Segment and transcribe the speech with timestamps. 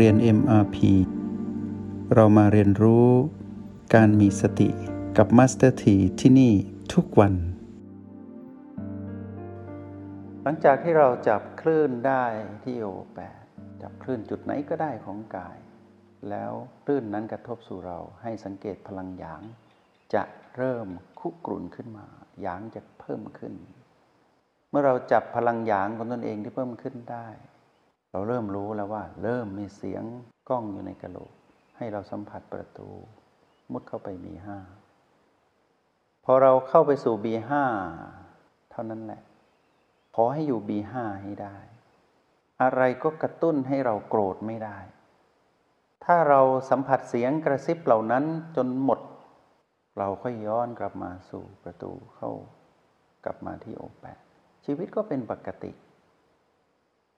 [0.00, 0.76] เรียน MRP
[2.14, 3.08] เรามาเรียนรู้
[3.94, 4.68] การมีสติ
[5.16, 6.52] กับ Master T ที่ที่นี่
[6.92, 7.34] ทุกวัน
[10.42, 12.24] หลังจากที่เราจับคลื่นได้
[12.64, 13.42] ที่โอแปด
[13.82, 15.58] จับคลื่นจุดไหนก็ได้ของกาย
[16.30, 16.52] แล้ว
[16.84, 19.42] คลื่นนั้นกระทบสู่เราให้สังเกตพลังหยาง
[20.14, 20.22] จะ
[20.56, 20.88] เริ่ม
[21.20, 22.06] คุกรุ่นขึ้นมา
[22.42, 23.54] หยางจะเพิ่มขึ้น
[24.70, 27.28] เมื่อเราจับพลังหยางของตนเองที่เพิ่มขึ้นได้
[28.14, 30.04] เราเริ่มรู้แล้วว่า เริ่มมีเสียง
[30.48, 31.32] กล้องอยู่ในกระโหลก
[31.76, 32.88] ให้เราสัมผัสประตู
[33.72, 34.48] มุดเข้าไป B5
[36.24, 37.50] พอเราเข้าไปสู่ B5
[38.70, 39.22] เท่านั้นแหละ
[40.16, 41.56] ขอให้อยู่ B5 ให้ได้
[42.62, 44.78] อะไรก็กระตุ้นให้เราโกรธไม่ได้
[46.04, 48.24] ถ้าเราสัมผัสเสียงกระซิบเหล่านั้น
[48.56, 49.00] จนหมด
[49.98, 52.30] เราค่อยย้อนกลับมาสู่ประตูเข้า
[53.24, 54.06] กลับมาที่โอแป
[54.64, 55.72] ชีวิตก็เป็นปกติ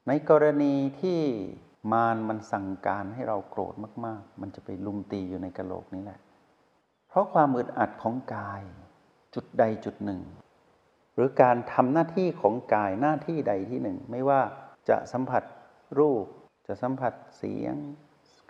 [0.08, 1.20] ในกรณีที่
[1.92, 6.20] มารมันสั่งการให้เราโกรธมาก ๆ มันจะไปลุมตีอยู่ในกระโหลกนี้แหละ
[7.08, 8.62] เพราะความอึดอัดของกาย
[9.34, 10.20] จุดใดจุดหนึ่ง
[11.14, 14.40] หรือการทำหน้าที่ของกายหน้าที่ใดที่หนึ่ง ไม่ว่า
[14.88, 15.42] จะสัมผัส
[15.98, 16.24] รูป
[16.66, 17.74] จะสัมผัสเสียง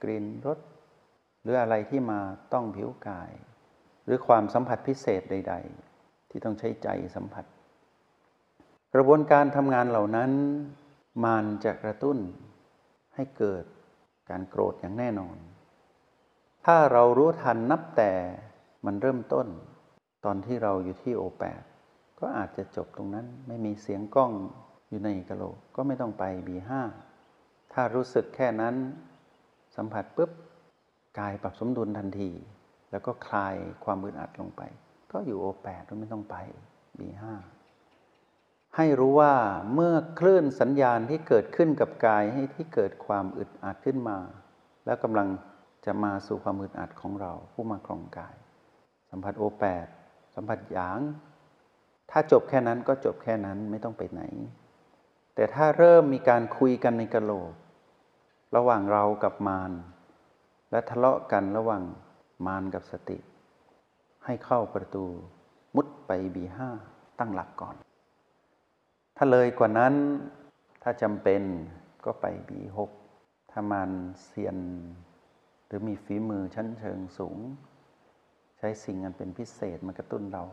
[0.02, 0.58] กลิ่นรส
[1.42, 2.20] หรืออะไรที่มา
[2.52, 3.32] ต้องผิวกาย
[4.04, 5.54] หรือความสัมผัสพิเศษใด
[5.92, 7.44] ๆ ที่ต้องใช้ใจสัมผัส
[8.94, 10.30] กระบวนการทำงานเหล่านั้น
[11.24, 12.18] มันจะกระตุ้น
[13.14, 13.64] ให้เกิด
[14.30, 15.36] การโกรธอย่างแน่นอน
[16.66, 18.12] ถ้าเรารู้ทันนับแต่
[18.86, 19.46] มันเริ่มต้น
[20.24, 21.62] ตอนที่เราอยู่ที่โอแปด
[22.20, 24.32] ก็อาจจะจบตรงนั้นไม่มีเสียงกล้อง
[24.88, 26.82] อยู่ในกะโหลกก็ไม่ต้องไปบีห้า
[27.72, 28.74] ถ้ารู้สึกแค่นั้น
[29.76, 30.30] สัมผัสปุ๊บ
[31.18, 32.30] กายปรับสมดุลทันที
[32.90, 34.62] แล้วก็คลายความอึดอัดลงไป
[35.12, 36.36] ก็อยู่โอแปดไม่ต้องไป
[36.98, 37.34] บีห้า
[38.76, 39.34] ให้รู้ว่า
[39.74, 44.18] เมื่อคลื่นสัญญาณที่เกิดขึ้นกับกายให้ที่เกิดความอึดอัดขึ้นมา
[44.86, 45.28] แล้วกำลัง
[45.86, 48.34] จะมาสู่ความอึดอัดของเรา ผู้มาครองกาย
[49.10, 49.86] สัมผัสโอแปด
[50.34, 51.00] สัมผัสหยาง
[52.10, 54.22] ถ้าจบแค่นั้นก็จบแค่นั้นไม่ต้องไปไหน
[55.34, 57.52] แต่ถ้าเริ่มมีการคุยกันในกะโหลก
[58.56, 59.72] ระหว่างเรากับมาร
[60.70, 61.82] และทะเลาะกันระหว่าง
[62.46, 63.18] มารกับสติ
[64.24, 65.04] ให้เข้าประตู
[65.76, 66.68] มุดไปบีห้า
[67.18, 67.76] ตั้งหลักก่อน
[69.18, 69.94] ถ้าเลยกว่านั้น
[70.82, 71.42] ถ้าจำเป็น
[72.04, 72.90] ก็ไปบีหก
[73.50, 73.90] ถ้ามัน
[74.24, 74.58] เซียน
[75.66, 77.38] หรือมีฝีมือชั้นเชิงสูง
[78.58, 80.44] ใช้สิ่งอันเป็นพิเศษมากระตุ้นเรา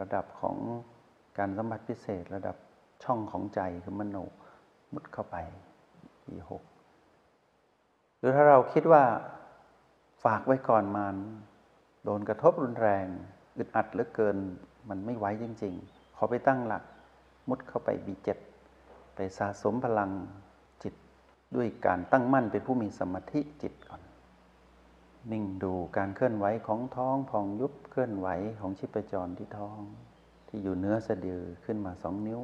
[0.00, 0.56] ระดับของ
[1.38, 2.56] การสัมผัสพิเศษระดับ
[3.04, 4.16] ช่องของใจคือมโน
[4.92, 5.36] มุดเข้าไป
[6.28, 6.62] บีหก
[8.18, 9.04] หรือถ้าเราคิดว่า
[10.24, 11.16] ฝากไว้ก่อนมัน
[12.04, 13.06] โดนกระทบรุนแรง
[13.56, 14.36] อึดอัดเหลือเกิน
[14.88, 16.82] มันไม่ไหวจริง ๆ ขอไปตั้งหลัก
[17.48, 18.38] มุดเข้าไปบีเจ็ด
[19.14, 20.10] ไปสะสมพลัง
[20.82, 20.94] จิต
[21.56, 24.02] ด้วยการตั้งมั่นเป็นผู้มีสมาธิจิตก่อน
[25.32, 28.28] นิ่งดูการเคลื่อนไหวของท้องพองยุบเคลื่อนไหว
[28.60, 29.78] ของชิปจรที่ท้อง
[30.48, 32.40] ที่อยู่เนื้อสะดือขึ้นมาสองนิ้ว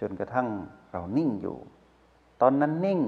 [0.00, 0.48] จนกระทั่ง
[0.92, 1.56] เรานิ่งอยู่
[2.42, 3.00] ตอนนั้นนิ่ง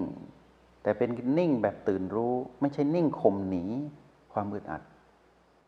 [0.83, 3.65] แต่เป็นนิ่งแบบตื่นรู้ ไม่ใช่นิ่งข่มหนี
[4.33, 4.83] ความอึดอัด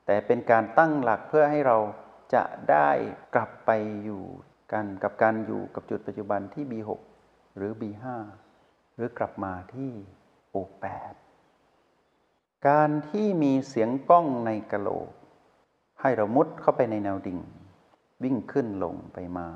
[0.06, 1.76] แต่เป็นการตั้งหลักเพื่อให้เรา
[2.34, 2.88] จะได้
[3.34, 3.70] กลับไป
[4.04, 4.22] อยู่
[4.72, 6.90] กันกับการอยู่กับจุดปัจจุบันที่ B6
[7.56, 8.04] หรือ B5
[8.94, 9.90] หรือกลับมาที่
[10.54, 11.14] O8
[12.68, 15.08] การที่มีเสียงกล้องในกะโหลก
[16.00, 17.38] ให้เรามุดเข้าไปในแนวดิ่ง
[18.22, 19.48] วิ่งขึ้นลงไปมา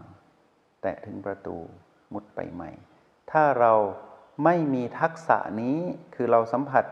[0.83, 1.57] แตะถึงประตู
[2.13, 2.71] มุดไปใหม่
[3.31, 3.73] ถ้าเรา
[4.45, 5.79] ไม่มีทักษะนี้
[6.15, 6.85] คือเราสัมผัส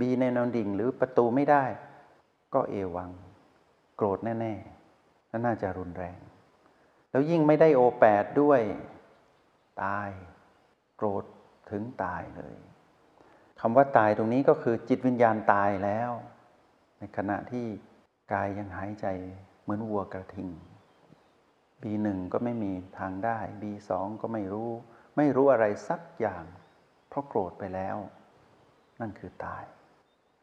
[0.00, 1.64] บีในแนวดิ่งหรือประตูไม่ได้
[2.54, 3.10] ก็เอวัง
[3.96, 6.18] โกรธแน่ๆและน่าจะรุนแรง
[7.18, 8.60] แล้วยิ่งไม่ได้โอแปดด้วย
[9.82, 10.08] ตาย
[10.96, 11.24] โกรธ
[11.70, 12.56] ถึงตายเลย
[13.60, 16.10] คำว่าตายตรงนี้ก็คือจิตวิญญาณตายแล้ว
[16.98, 17.66] ในขณะที่
[18.32, 19.06] กายยังหายใจ
[19.62, 20.48] เหมือนวัวกระทิง
[21.82, 24.70] บีหนึ่งก็ไม่มีทางได้บีสองก็ไม่รู้
[25.16, 26.44] ไม่รู้อะไรสักอย่าง
[27.08, 27.96] เพราะโกรธไปแล้ว
[29.00, 29.64] นั่นคือตาย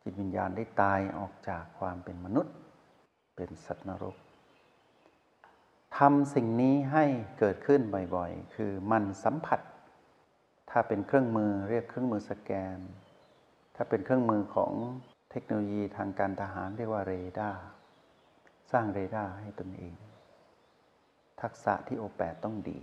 [0.03, 2.55] จิตวิญญาณได้ตายออกจากความเป็นมนุษย์
[3.35, 4.15] เป็นสัตว์นรก
[5.97, 7.05] ทำสิ่งนี้ให้
[7.39, 7.81] เกิดขึ้น
[8.15, 9.59] บ่อยๆ คือมันสัมผัส
[10.69, 12.77] ถ้าเป็นเครื่องมือเรียกเครื่องมือสแกน
[13.75, 14.73] ถ้าเป็นเครื่องมือของ
[15.31, 17.63] เทคโนโลยีทางการทหารเรียกว่าเรดาร์
[18.71, 19.95] สร้างเรดาร์ให้ตนเอง
[21.41, 22.79] ทักษะที่โอแปดต้องดี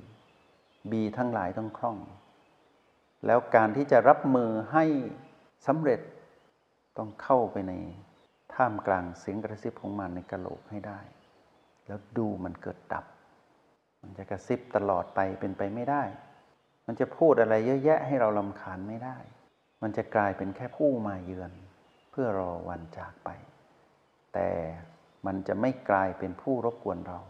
[0.90, 1.98] บีทั้งหลายต้องคล่อง
[3.26, 4.84] แล้วการที่จะรับมือให้
[5.66, 6.00] สำเร็จ
[6.98, 7.72] ต้องเข้าไปใน
[8.54, 11.00] ท่ามกลางเสียงกระซิบของมันในกะโหลกให้ได้
[11.86, 13.04] แล้วดูมันเกิดดับ
[14.02, 16.02] มันจะกระซิบตลอดไปเป็นไปไม่ได้
[16.86, 19.16] มันจะพูดอะไรเยอะแยะให้เราลำคาญไม่ได้
[19.82, 21.52] มันจะกลายเป็นแค่ผู้มาเยือน
[22.10, 23.28] เพื่อรอวันจากไป
[24.34, 24.48] แต่
[25.26, 27.20] มันจะไม่กลายเป็นผู้รบกวนเรา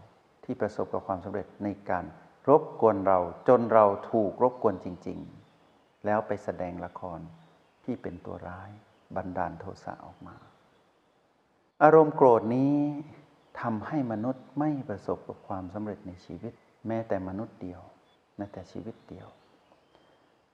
[0.44, 2.05] ที่ประสบกับความสำเร็จในการ
[2.48, 5.19] รบกวนเราจนเราถูกรบกวนจริง
[5.62, 7.20] ๆ แล้วไปแสดงละคร
[7.84, 8.70] ที่เป็นตัวร้าย
[9.16, 10.37] บันดาลโทสะออกมา
[11.82, 12.76] อารมณ์โกรธนี้
[13.60, 16.52] ทำให้มนุษย์ไม่ประสบกับความสำเร็จในชีวิต
[16.87, 17.81] แม้แต่มนุษย์เดียว
[18.37, 19.28] แม้แต่ชีวิตเดียว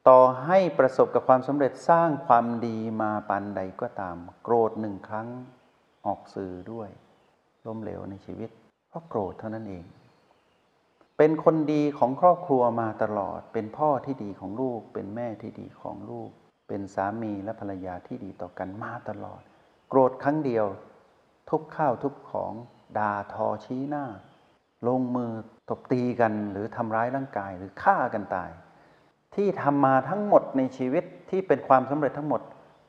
[0.09, 5.29] ต่อให้ประสบกับความสำเร็จสร้างความดีมาปันใดก็ตาม โกรธหนึ่งครั้ง
[6.07, 6.89] ออกสื่อด้วย
[7.67, 8.51] ล้มเหลวในชีวิต
[8.89, 9.85] เพราะโกรธเท่านั้นเอง
[11.19, 16.31] เป็นคนดีของครอบครัวมาตลอด เป็นพ่อที่ดีของลูก เป็นแม่ที่ดีของลูก
[16.69, 19.43] เป็นสามีและภรรยาที่ดีต่อกันมาตลอด
[19.89, 20.67] โกรธครั้งเดียว
[21.49, 22.53] ทุบข้าวทุบของ
[22.99, 24.05] ด่าทอชี้หน้า
[24.89, 25.33] ลงมือ
[25.69, 28.51] ตบตีกันหรือทำร้ายร่างกายหรือฆ่ากันตาย
[29.35, 32.43] ที่ทำมาทั้งหมดในชีวิตที่เป็นความสำเร็จทั้งหมด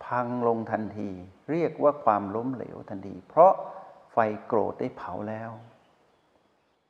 [0.06, 1.10] พังลงทันที
[1.52, 3.54] เรียกว่าความล้มเหลวทันที เพราะ
[4.12, 5.52] ไฟโกรธได้เผาแล้ว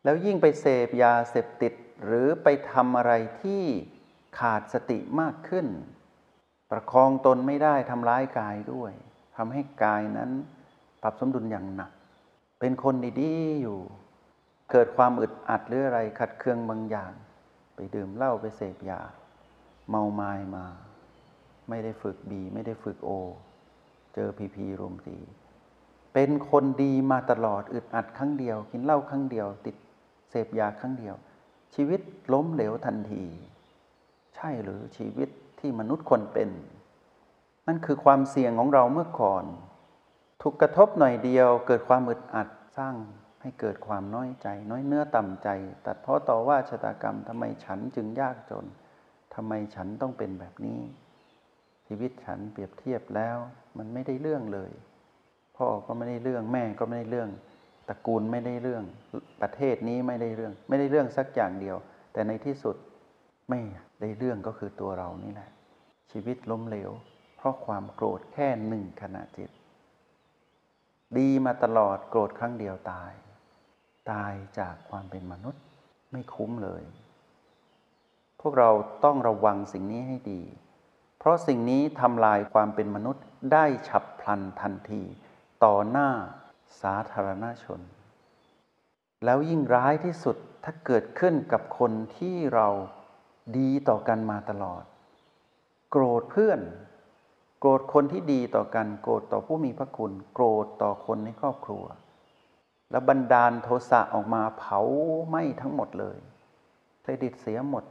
[0.03, 1.73] แล้วยิ่งไปเสพยาเสพติด
[2.05, 3.63] หรือไปทำอะไรที่
[4.39, 5.67] ขาดสติมากขึ้น
[6.71, 8.91] ประคองตนไม่ได้ทำร้ายกายด้วย
[9.37, 10.31] ทำให้กายนั้น
[11.01, 11.91] ปรับสมดุลอย่างหนัก
[12.59, 13.79] เป็นคนดีๆอยู่
[14.71, 17.11] เกิดความอึดอัดหรืออะไรขัดเคืองบางอย่าง
[17.75, 19.01] ไปดื่มเหล้าไปเสพยา
[19.89, 20.65] เมาไม้มา
[21.69, 23.11] ไม่ได้ฝึกบีไม่ได้ฝึกโอ
[24.13, 25.17] เจอพีพีรวมตี
[26.13, 29.75] เป็นคนดีมาตลอดอึดอัดครั้งเดียว กินเหล้าครั้งเดียว ติด
[30.29, 31.15] เสพยาครั้งเดียว
[31.75, 32.01] ชีวิต
[32.33, 33.23] ล้มเหลวทันที
[34.35, 35.29] ใช่หรือชีวิต
[35.59, 36.49] ที่มนุษย์คนเป็น
[37.67, 39.43] นั่นคือความเสี่ยงของเราเมื่อก่อน
[40.41, 42.95] ถูกกระทบหน่อยเดียว เกิดความอึดอัดสร้าง
[43.41, 45.49] ให้เกิดความน้อยใจ น้อยเนื้อต่ำใจ
[45.85, 48.65] ตัดเพราะต่อว่าชะตากรรมทำไมฉันจึงยากจน
[49.35, 50.81] ทำไมฉันต้องเป็นแบบนี้
[51.87, 53.37] ชีวิตฉันเปรียบเทียบแล้ว
[53.77, 54.71] มันไม่ได้เรื่องเลย
[55.57, 57.29] พ่อก็ไม่ได้เรื่องแม่ก็ไม่ได้เรื่อง
[57.89, 58.83] ตระกูลไม่ได้เรื่อง
[59.41, 61.77] ประเทศนี้ไม่ได้เรื่อง ไม่ได้เรื่องสักอย่างเดียว
[62.13, 62.75] แต่ในที่สุด
[63.49, 63.59] ไม่
[64.01, 65.49] ได้เรื่องก็คือตัวเรานี่แหละ
[66.11, 66.91] ชีวิตล้มเหลว
[67.37, 69.49] เพราะความโกรธแค่หนึ่งขณะจิต
[71.17, 73.13] ดีมาตลอดโกรธครั้งเดียวตาย
[74.11, 75.63] ตายจากความเป็นมนุษย์
[76.11, 76.83] ไม่คุ้มเลย
[78.41, 78.69] พวกเรา
[79.03, 80.41] ต้องระวังสิ่งนี้ให้ดี
[81.17, 83.23] เพราะสิ่งนี้ทำลายความเป็นมนุษย์
[83.53, 85.03] ได้ฉับพลันทันที
[85.63, 86.09] ต่อหน้า
[86.81, 87.79] สาธารณชน
[89.25, 92.67] แล้วยิ่งร้ายที่สุดถ้าเกิดขึ้นกับคนที่เรา
[93.57, 94.83] ดีต่อกันมาตลอด
[95.91, 96.59] โกรธเพื่อน
[97.59, 101.83] โกรธคนที่ดีต่อกัน โกรธต่อผู้มีพระคุณ โกรธต่อคนในครอบครัว
[102.91, 104.79] แล้วบันดาลโทสะออกมาเผา
[105.27, 106.17] ไหม้ทั้งหมดเลย
[107.01, 107.83] เครดิตเสียหมด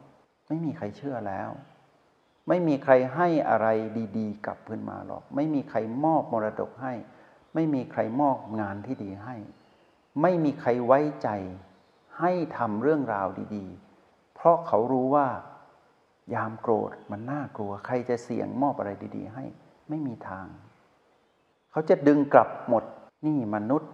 [0.49, 1.50] ไม่มีใครเชื่อแล้ว
[2.49, 3.69] ไม่มีใครให้อะไร
[4.19, 6.94] ดีๆกลับขึ้นมาหรอก ไม่มีใครมอบมรดกให้
[7.55, 9.37] ไม่มีใครมอบงานที่ดีให้
[10.23, 11.29] ไม่มีใครไว้ใจ
[12.19, 13.67] ให้ทำเรื่องราวดี
[14.03, 15.29] ๆ เพราะเขารู้ว่า
[16.34, 19.44] ยามโกรธมันน่ากลัว ใครจะเสี่ยงมอบอะไรดี ๆ ให้
[19.88, 20.46] ไม่มีทาง
[21.70, 22.84] เขาจะดึงกลับหมด
[23.26, 23.90] นี่มนุษย์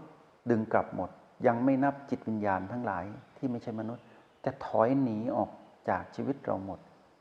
[0.50, 1.10] ดึงกลับหมด
[1.46, 3.04] ยังไม่นับจิตวิญญาณทั้งหลาย
[3.36, 4.04] ที่ไม่ใช่มนุษย์
[4.44, 5.50] จะถอยหนีออก
[5.88, 6.78] จากชีวิตเราหมด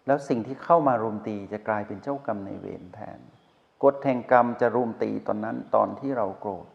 [0.08, 3.20] แล้วสิ่งที่เข้ามารุมตีจะกลายเป็นเจ้ากรรมในเวรแทน
[3.84, 6.68] กฎแห่งกรรมจะรุมตีตอนนั้นตอนที่เราโกรธ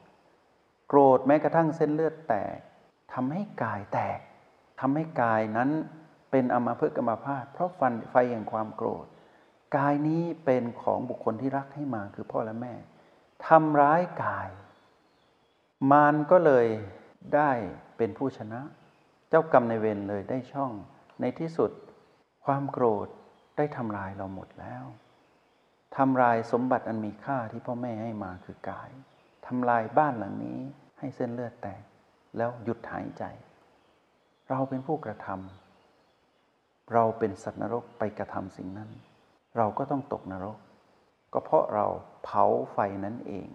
[0.88, 2.58] โกรธแม้กระทั่งเส้นเลือดแตก
[3.12, 4.18] ทำให้กายแตก
[4.80, 5.70] ทำให้กายนั้น
[6.30, 9.06] เป็นอมาพึกอมาพาตเพราะฟันไฟแห่งความโกรธ
[9.76, 12.74] กายนี้เป็นของบุคคลที่รักให้มาคือพ่อและแม่
[13.46, 14.48] ทำร้ายกาย
[15.90, 16.66] มารก็เลย
[17.34, 17.50] ได้
[17.96, 18.60] เป็นผู้ชนะ
[19.28, 20.72] เจ้ากรรมในเวรเลยได้ช่อง
[21.20, 21.70] ในที่สุด
[22.44, 23.08] ความโกรธ
[23.56, 24.84] ได้ทำลายเราหมดแล้ว
[25.96, 28.90] ทำลายสมบัติอันมีค่าที่พ่อแม่ให้มาคือกาย
[29.46, 30.60] ทำลายบ้านหลังนี้
[30.98, 31.82] ให้เส้นเลือดแตก
[32.36, 33.24] แล้วหยุดหายใจ
[34.48, 35.67] เราเป็นผู้กระทำ
[36.92, 38.90] เราเป็นสัตว์นรกไปกระทำสิ่งนั้น
[39.56, 40.58] เราก็ต้องตกนรก
[41.32, 41.86] ก็เพราะเรา
[42.24, 43.48] เผาไฟนั้นเอง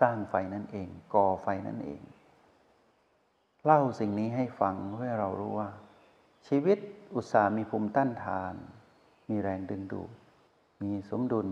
[0.00, 2.02] สร้างไฟนั้นเอง ก่อไฟนั้นเอง
[3.64, 5.70] เล่าสิ่งนี้ให้ฟังเพื่อเรารู้ว่า
[6.48, 6.78] ชีวิต
[7.16, 8.54] อุตสาหมีภูมิต้านทาน
[9.28, 10.10] มีแรงดึงดูด
[10.82, 11.48] มีสมดุล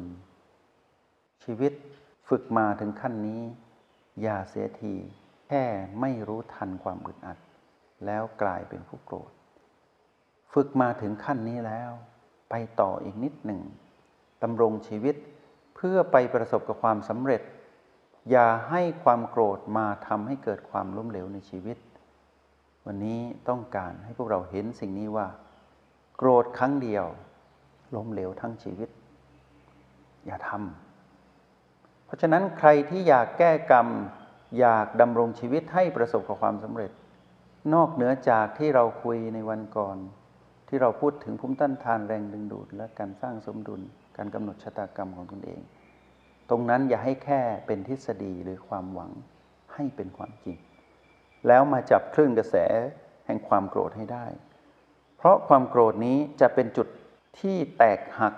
[1.44, 1.72] ชีวิต
[2.28, 3.42] ฝึกมาถึงขั้นนี้
[4.22, 4.94] อย่าเสียที
[5.46, 5.64] แค่
[6.00, 7.38] ไม่รู้ทันความอึดอัด
[8.06, 9.30] แล้วกลายเป็นผู้โกรธ
[10.52, 11.90] ฝึกมาถึงขั้นนี้แล้ว
[12.50, 13.60] ไปต่ออีกนิดหนึ่ง
[14.42, 15.16] ดำรงชีวิต
[15.76, 17.42] เพื่อไปประสบกับความสำเร็จ
[18.30, 21.78] อย่าให้ความโกรธมาทำให้เกิดความล้มเหลวในชีวิต
[22.86, 25.26] วันนี้ต้องการให้พวกเราเห็นสิ่งนี้ว่า
[26.16, 27.06] โกรธครั้งเดียว
[27.94, 28.88] ล้มเหลวทั้งชีวิต
[30.26, 33.88] อย่าทำเพราะฉะนั้นใครที่อยากแก้กรรม
[34.58, 36.90] อยากดำรงชีวิตให้ประสบกับความสำเร็จ
[37.74, 39.96] นอกเหนือจากที่เราคุยในวันก่อน
[40.68, 43.80] ที่เราพูดถึงภูมิต้านทานแรงดึงดูด และการสร้างสมดุล
[44.16, 45.60] การกำหนดชะตากรรมของตนเอง
[46.50, 49.10] ตรงนั้นอย่าให้แค่เป็นทฤษฎีหรือความหวัง
[49.74, 50.56] ให้เป็นความจริง
[51.46, 52.56] แล้วมาจับคลื่นกระแส
[53.26, 54.26] แห่งความโกรธให้ได้
[55.16, 56.88] เพราะความโกรธนี้จะเป็นจุด
[57.40, 58.34] ที่แตกหัก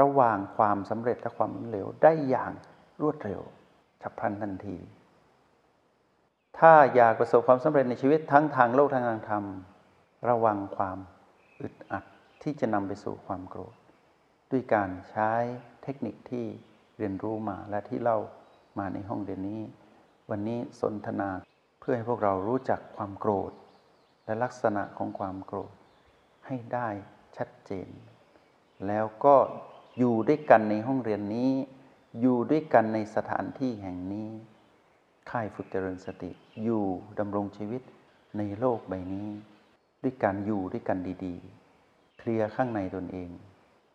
[0.00, 2.52] ระหว่างความสำเร็จและความล้มเหลวได้อย่าง
[3.00, 3.42] รวดเร็ว
[4.02, 4.78] ฉับพลันทันที
[6.58, 9.44] ถ้าอยากประสบความสำเร็จในชีวิตทั้งทางโลกทางทางธรรม
[10.28, 10.98] ระวังความ
[11.60, 12.04] อึดอัด
[12.42, 13.74] ที่จะนำไปสู่ความโกรธ
[14.50, 15.30] ด้วยการใช้
[15.82, 16.46] เทคนิคที่
[16.98, 18.18] เรียนรู้มาและที่เล่า
[18.78, 19.62] มาในห้องเรียนนี้
[20.30, 21.30] วันนี้สนทนา
[21.80, 23.52] เพื่อให้พวกเรารู้จักความโกรธ
[24.24, 25.72] และลักษณะของความโกรธ
[26.46, 26.88] ให้ได้
[27.36, 27.88] ชัดเจน
[28.86, 29.36] แล้วก็
[29.98, 31.52] อยู่ด้วยกันในห้องเรียนนี้
[32.20, 34.30] อยู่ด้วยกันในสถานที่แห่งนี้
[35.30, 36.30] ค่ายฝึกเจริญสติ
[36.62, 36.84] อยู่
[37.18, 37.82] ดำรงชีวิต
[38.38, 39.28] ในโลกใบนี้
[40.02, 43.30] ด้วยการอยู่ด้วยกันดีๆ เคลียร์ข้างในตนเอง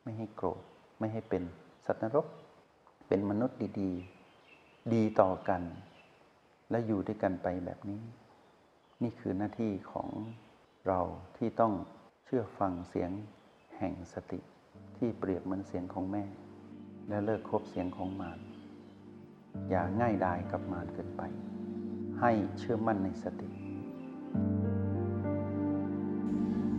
[0.03, 0.61] ไม่ให้โกรธ
[0.99, 1.43] ไม่ให้เป็น
[1.85, 2.25] สัตว์นรก
[3.07, 5.61] เป็นมนุษย์ดีๆ ดีต่อกัน
[6.69, 8.01] และอยู่ด้วยกันไปแบบนี้
[9.03, 10.09] นี่คือหน้าที่ของ
[10.87, 10.99] เรา
[11.37, 11.73] ที่ต้อง
[12.25, 13.11] เชื่อฟังเสียง
[13.77, 14.39] แห่งสติ
[14.97, 16.23] ที่เปรียบเหมือนเสียงของแม่
[17.09, 18.39] และเลิกคบเสียงของมาร
[19.69, 21.21] อย่าง่ายดายกับมารเกินไป
[22.19, 23.49] ให้เชื่อมั่นในสติ